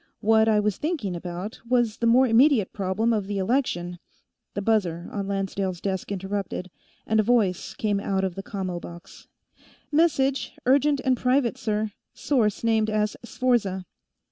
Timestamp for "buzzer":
4.63-5.07